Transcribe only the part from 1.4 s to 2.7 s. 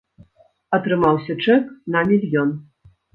чэк на мільён!